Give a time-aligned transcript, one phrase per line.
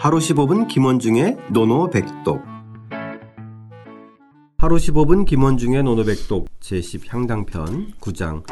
[0.00, 2.40] 하루 15분 김원중의 노노백독
[4.56, 8.44] 하루 15분 김원중의 노노백독 제10 향당편 9장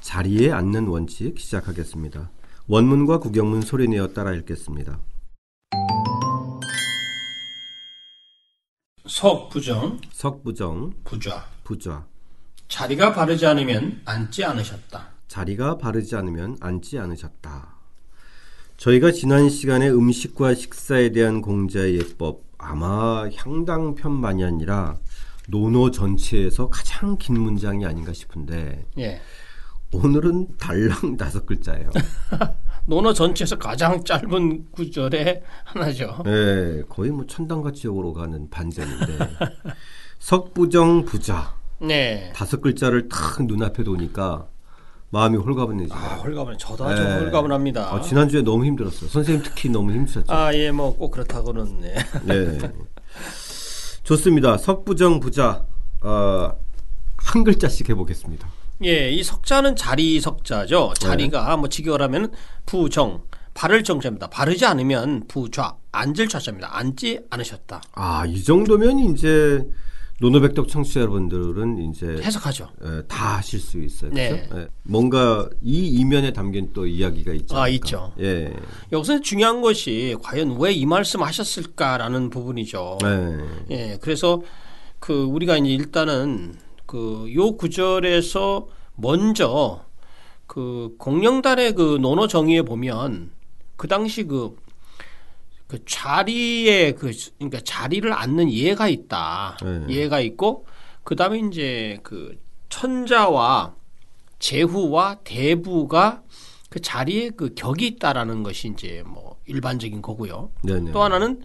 [0.00, 2.30] 자리에 앉는 원칙 시작하겠습니다.
[2.68, 5.00] 원문과 구경문 소리내어 따라 읽겠습니다.
[9.08, 11.44] 석부정, 석부정 부좌.
[11.64, 12.06] 부좌
[12.68, 15.08] 자리가 바르지 않으면 앉지 않으셨다.
[15.26, 17.81] 자리가 바르지 않으면 앉지 않으셨다.
[18.82, 24.98] 저희가 지난 시간에 음식과 식사에 대한 공자의 예법 아마 향당편만이 아니라
[25.46, 29.20] 논어 전체에서 가장 긴 문장이 아닌가 싶은데 예.
[29.92, 31.90] 오늘은 달랑 다섯 글자예요.
[32.86, 36.24] 논어 전체에서 가장 짧은 구절의 하나죠.
[36.24, 37.24] 네, 거의 뭐
[37.88, 39.18] 오로 가는 반전인데
[40.18, 42.32] 석부정 부자 네.
[42.34, 44.48] 다섯 글자를 탁 눈앞에 두니까
[45.12, 46.02] 마음이 홀가분해지네요.
[46.04, 47.18] 아, 홀가분, 저도 아주 네.
[47.18, 47.94] 홀가분합니다.
[47.94, 49.10] 아, 지난주에 너무 힘들었어요.
[49.10, 50.32] 선생님 특히 너무 힘드셨죠.
[50.32, 51.94] 아, 예, 뭐 꼭 그렇다고는 네.
[52.24, 52.58] 네.
[54.04, 54.56] 좋습니다.
[54.56, 55.64] 석부정 부자
[56.00, 56.52] 어,
[57.18, 58.48] 한 글자씩 해보겠습니다.
[58.84, 60.94] 예, 이 석자는 자리 석자죠.
[60.98, 62.32] 자리가 뭐 직역하면
[62.64, 64.28] 부정, 바를 정자입니다.
[64.28, 66.74] 바르지 않으면 부좌, 앉을 좌자입니다.
[66.74, 67.82] 앉지 않으셨다.
[67.92, 69.62] 아, 이 정도면 이제
[70.20, 72.68] 노노백덕 청취자 여러분들은 이제 해석하죠.
[72.82, 74.12] 에, 다 하실 수 있어요.
[74.12, 74.28] 네.
[74.46, 74.58] 그렇죠?
[74.60, 74.68] 예.
[74.84, 77.56] 뭔가 이 이면에 담긴 또 이야기가 있죠.
[77.56, 78.12] 아, 있죠.
[78.20, 78.52] 예.
[78.92, 82.98] 여기서 중요한 것이 과연 왜 이 말씀 하셨을까라는 부분이죠.
[83.02, 83.38] 네.
[83.70, 84.42] 예, 그래서
[85.00, 86.54] 그 우리가 이제 일단은
[86.86, 89.84] 그 요 구절에서 먼저
[90.46, 93.30] 그 공령단의 그 논어 정의에 보면
[93.76, 94.54] 그 당시 그,
[95.72, 99.56] 그 자리에 그 그러니까 자리를 앉는 예가 있다.
[99.62, 99.86] 네.
[99.88, 100.66] 예가 있고
[101.02, 103.74] 그다음에 이제 그 천자와
[104.38, 106.22] 제후와 대부가
[106.68, 110.50] 그 자리에 그 격이 있다라는 것이 이제 뭐 일반적인 거고요.
[110.62, 110.92] 네네.
[110.92, 111.40] 또 하나는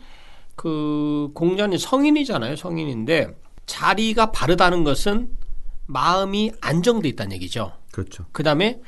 [0.57, 2.57] 그 공자는 성인이잖아요.
[2.57, 3.33] 성인인데
[3.65, 5.29] 자리가 바르다는 것은
[5.85, 7.71] 마음이 안정돼 있다는 얘기죠.
[7.93, 8.25] 그렇죠.
[8.33, 8.81] 그 다음에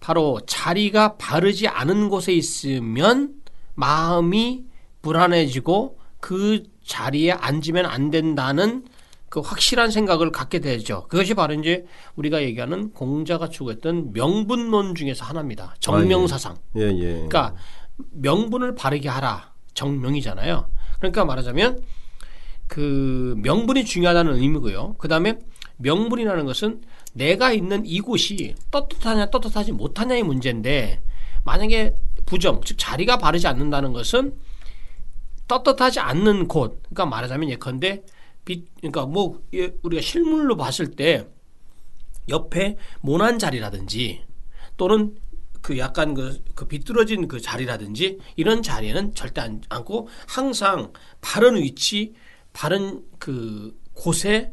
[0.00, 3.34] 바로 자리가 바르지 않은 곳에 있으면
[3.74, 4.64] 마음이
[5.06, 8.84] 불안해지고 그 자리에 앉으면 안 된다는
[9.28, 11.06] 그 확실한 생각을 갖게 되죠.
[11.08, 11.84] 그것이 바로 이제
[12.16, 15.76] 우리가 얘기하는 공자가 추구했던 명분론 중에서 하나입니다.
[15.78, 16.56] 정명사상.
[16.76, 17.12] 예, 예.
[17.12, 17.54] 그러니까
[18.10, 20.68] 명분을 바르게 하라 정명이잖아요.
[20.98, 21.82] 그러니까 말하자면
[22.66, 24.96] 그 명분이 중요하다는 의미고요.
[24.98, 25.38] 그 다음에
[25.76, 31.00] 명분이라는 것은 내가 있는 이곳이 떳떳하냐 떳떳하지 못하냐의 문제인데
[31.44, 31.94] 만약에
[32.24, 34.34] 부정 즉 자리가 바르지 않는다는 것은
[35.48, 38.04] 떳떳하지 않는 곳 그러니까 말하자면 예컨대
[38.44, 41.28] 빛 그러니까 뭐 예, 우리가 실물로 봤을 때
[42.28, 44.24] 옆에 모난 자리라든지
[44.76, 45.16] 또는
[45.66, 52.14] 그 약간 그, 그 비뚤어진 그 자리라든지 이런 자리에는 절대 안, 않고 항상 바른 위치,
[52.52, 54.52] 바른 그 곳에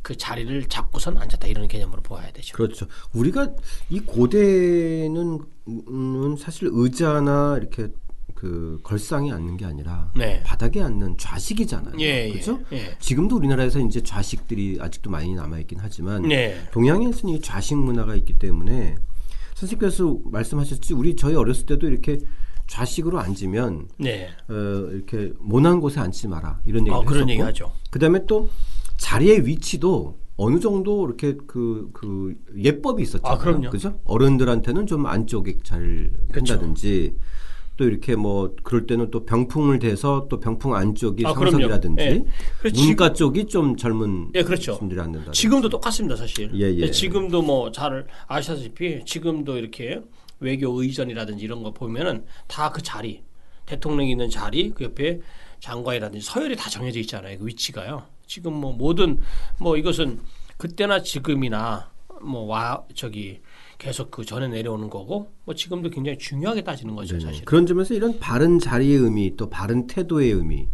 [0.00, 2.56] 그 자리를 잡고선 앉았다 이런 개념으로 보아야 되죠.
[2.56, 2.86] 그렇죠.
[3.12, 3.52] 우리가
[3.90, 7.88] 이 고대는 음, 사실 의자나 이렇게
[8.36, 10.42] 그 걸상에 앉는 게 아니라 네.
[10.44, 11.94] 바닥에 앉는 좌식이잖아요.
[11.98, 12.60] 예, 그렇죠?
[12.70, 12.96] 예, 예.
[13.00, 16.54] 지금도 우리나라에서 이제 좌식들이 아직도 많이 남아 있긴 하지만 네.
[16.70, 18.96] 동양에서는 이 좌식 문화가 있기 때문에
[19.54, 22.18] 선생님께서 말씀하셨지 우리 저희 어렸을 때도 이렇게
[22.66, 24.28] 좌식으로 앉으면 네.
[24.48, 24.52] 어,
[24.92, 27.72] 이렇게 모난 곳에 앉지 마라 이런 얘기도 어, 그런 얘기 하죠.
[27.90, 28.50] 그다음에 또
[28.98, 33.66] 자리의 위치도 어느 정도 이렇게 그, 그 예법이 있었잖아요.
[33.66, 33.70] 아.
[33.70, 33.98] 그죠?
[34.04, 36.10] 어른들한테는 좀 안쪽에 잘.
[36.30, 37.16] 한다든지
[37.76, 41.34] 또 이렇게 뭐 그럴 때는 또 병풍을 대서 또 병풍 안쪽이 아.
[41.34, 42.24] 상석이라든지 예.
[42.74, 44.78] 문가 쪽이 좀 젊은 예, 그렇죠.
[44.78, 45.32] 분들이 앉는다.
[45.32, 46.50] 지금도 똑같습니다, 사실.
[46.54, 46.90] 예, 예.
[46.90, 50.00] 지금도 뭐 잘 아시다시피 지금도 이렇게
[50.40, 53.22] 외교 의전이라든지 이런 거 보면은 다 그 자리,
[53.66, 55.20] 대통령이 있는 자리, 그 옆에
[55.60, 57.38] 장관이라든지 서열이 다 정해져 있잖아요.
[57.38, 58.04] 그 위치가요.
[58.26, 59.18] 지금 뭐 모든
[59.58, 60.20] 뭐 이것은
[60.56, 61.90] 그때나 지금이나
[62.22, 63.40] 뭐 와 저기
[63.78, 67.44] 계속 그 전에 내려오는 거고 뭐 지금도 굉장히 중요하게 따지는 거죠, 사실.
[67.44, 70.66] 그런 점에서 이런 바른 자리의 의미 또 바른 태도의 의미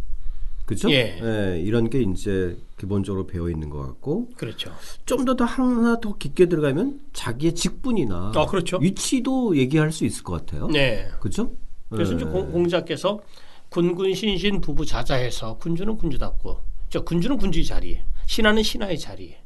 [0.65, 0.89] 그죠?
[0.91, 1.59] 예.
[1.61, 4.71] 이런 게 이제 기본적으로 배어 있는 것 같고 그렇죠.
[5.05, 8.77] 좀 더 더 하나 더 깊게 들어가면 자기의 직분이나 아, 그렇죠.
[8.77, 10.67] 위치도 얘기할 수 있을 것 같아요.
[10.67, 11.09] 네.
[11.19, 11.51] 그죠?
[11.89, 12.15] 그래서 예.
[12.15, 13.19] 이제 공- 공자께서
[13.67, 16.57] 군군 신신 부부 자자해서 군주는 군주답고
[16.89, 19.39] 저 군주는 군주의 자리에 신하는 신하의 자리에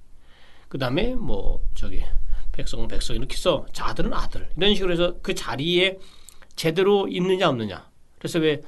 [0.68, 2.04] 그다음에 뭐 저기
[2.58, 6.00] 백성 백성 이렇게 해서 자들은 아들 이런 식으로 해서 그 자리에
[6.56, 7.88] 제대로 있느냐 없느냐
[8.18, 8.62] 그래서 왜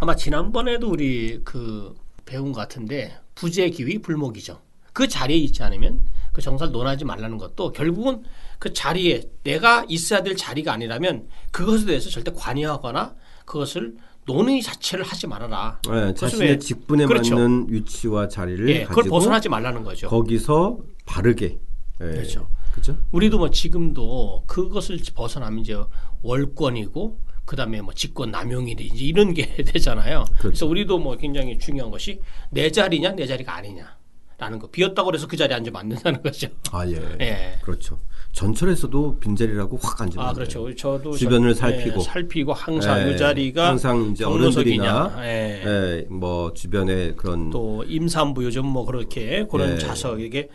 [0.00, 4.60] 아마 지난번에도 우리 그 배운 것 같은데 부재기위 불목이죠
[4.94, 6.00] 그 자리에 있지 않으면
[6.32, 8.22] 그 정사를 논하지 말라는 것도 결국은
[8.58, 13.14] 그 자리에 내가 있어야 될 자리가 아니라면 그것에 대해서 절대 관여하거나
[13.44, 15.80] 그것을 논의 자체를 하지 말아라.
[15.92, 17.34] 예, 자신의 왜- 직분에 그렇죠.
[17.34, 20.08] 맞는 위치와 자리를 예, 그걸 가지고 벗어나지 말라는 거죠.
[20.08, 21.58] 거기서 바르게
[22.00, 22.48] 예, 그렇죠.
[22.72, 22.96] 그죠?
[23.12, 25.76] 우리도 뭐 지금도 그것을 벗어나면 이제
[26.22, 30.24] 월권이고 그다음에 뭐 직권 남용이든지 이런 게 되잖아요.
[30.38, 32.20] 그래서 우리도 뭐 굉장히 중요한 것이
[32.50, 36.48] 내 자리냐 내 자리가 아니냐라는 거 비었다고 해서 그 자리에 앉으면 안 된다는 거죠.
[36.70, 36.96] 아 예.
[37.20, 37.58] 예.
[37.62, 37.98] 그렇죠.
[38.32, 40.74] 전철에서도 빈자리라고 확 앉으면 아안 그렇죠.
[40.74, 42.00] 저도 주변을 저- 살피고.
[42.00, 45.62] 예, 살피고 항상 예, 그 자리가 항상 이제 어른들이나 예.
[45.66, 49.78] 예, 뭐 주변에 그런 또 임산부 요즘 뭐 그렇게 그런 예.
[49.78, 50.48] 좌석에게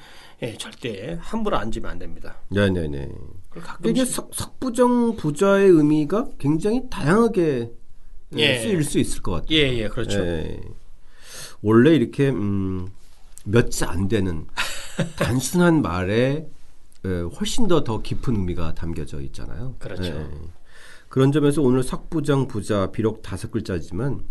[0.44, 2.38] 예, 절대 함부로 앉으면 안 됩니다.
[2.50, 3.12] 네네네.
[3.50, 7.72] 그리고 이게 가끔씩 석, 석부정 부자의 의미가 굉장히 다양하게
[8.36, 8.60] 예, 예.
[8.60, 9.58] 쓰일 수 있을 것 같아요.
[9.58, 10.20] 예, 예, 그렇죠.
[10.20, 10.62] 예.
[11.62, 12.88] 원래 이렇게 음,
[13.46, 14.46] 몇자 안 되는
[15.18, 16.48] 단순한 말에
[17.06, 19.76] 예, 훨씬 더더 깊은 의미가 담겨져 있잖아요.
[19.80, 20.04] 그렇죠.
[20.04, 20.28] 예.
[21.10, 24.24] 그런 점에서 오늘 석부정 부자 비록 다섯 글자지만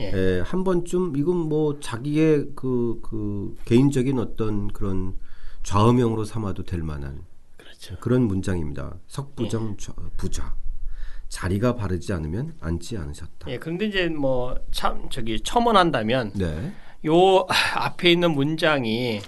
[0.00, 0.12] 예.
[0.12, 5.14] 예, 한 번쯤 이건 뭐 자기의 그, 그 개인적인 어떤 그런
[5.64, 7.22] 좌우명으로 삼아도 될 만한
[7.56, 7.96] 그렇죠.
[8.00, 8.94] 그런 문장입니다.
[9.08, 10.54] 석부정 좌- 부자
[11.28, 13.50] 자리가 바르지 않으면 앉지 않으셨다.
[13.50, 16.72] 예, 그런데 이제 뭐 참 저기 첨언한다면 네,
[17.06, 19.20] 요 앞에 있는 문장이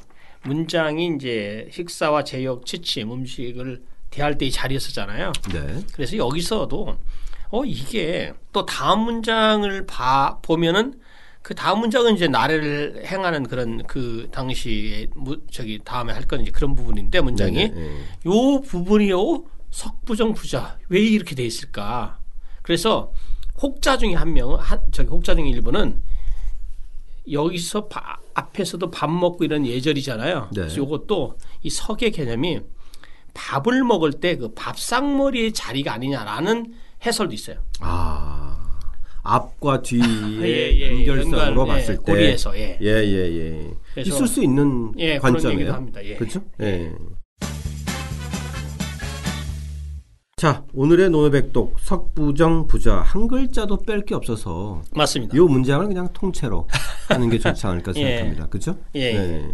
[0.44, 5.32] 문장이 이제 식사와 제역, 취침, 음식을 대할 때이 자리에 쓰잖아요.
[5.52, 6.96] 네, 그래서 여기서도
[7.50, 11.00] 어 이게 또 다음 문장을 봐 보면은
[11.46, 16.50] 그 다음 문장은 이제 나래를 행하는 그런 그 당시에 무, 저기 다음에 할 건 이제
[16.50, 18.00] 그런 부분인데 문장이 네, 네, 네.
[18.26, 22.18] 요 부분이요 석부정 부자 왜 이렇게 돼 있을까?
[22.62, 23.12] 그래서
[23.62, 26.02] 혹자 중에 한 명은 한 저기 혹자 중에 일부는
[27.30, 30.48] 여기서 바- 앞에서도 밥 먹고 이런 예절이잖아요.
[30.52, 30.60] 네.
[30.62, 32.58] 그래서 요것도 이 석의 개념이
[33.34, 36.74] 밥을 먹을 때 그 밥상머리의 자리가 아니냐라는
[37.06, 37.58] 해설도 있어요.
[37.78, 38.55] 아
[39.26, 40.46] 앞과 뒤의 예,
[40.80, 42.78] 예, 연결성으로 연관, 봤을 예, 때 고리에서 예.
[42.80, 44.00] 예, 예, 예.
[44.02, 45.72] 있을 수 있는 예, 관점이에요.
[45.72, 46.04] 합니다.
[46.04, 46.14] 예.
[46.16, 46.40] 그렇죠?
[46.60, 46.92] 예.
[50.36, 55.34] 자, 오늘의 노노백독 석부정 부자 한 글자도 뺄 게 없어서 맞습니다.
[55.36, 56.68] 이 문장을 그냥 통째로
[57.08, 58.00] 하는 게 좋지 않을까 예.
[58.02, 58.46] 생각합니다.
[58.48, 58.76] 그렇죠?
[58.94, 59.50] 예, 예.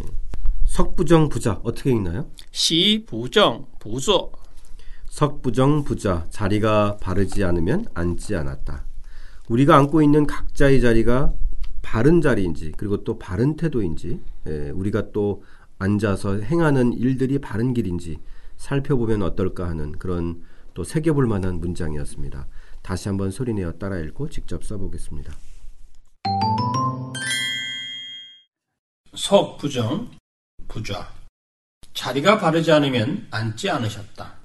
[0.67, 2.27] 석부정 부자 어떻게 읽나요?
[2.51, 4.33] 시 부정 부조
[5.11, 8.85] 석부정 부자 자리가 바르지 않으면 앉지 않았다.
[9.53, 11.35] 우리가 앉고 있는 각자의 자리가
[11.83, 15.45] 바른 자리인지 그리고 또 바른 태도인지 예, 우리가 또
[15.79, 18.19] 앉아서 행하는 일들이 바른 길인지
[18.57, 22.47] 살펴보면 어떨까 하는 그런 또 새겨볼 만한 문장이었습니다.
[22.81, 25.33] 다시 한번 소리내어 따라 읽고 직접 써보겠습니다.
[29.15, 30.11] 석부정
[30.67, 31.13] 부좌
[31.93, 34.42] 자리가 바르지 않으면 앉지 않으셨다.